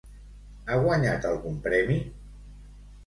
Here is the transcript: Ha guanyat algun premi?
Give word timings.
Ha 0.71 0.79
guanyat 0.85 1.29
algun 1.33 1.61
premi? 1.67 1.99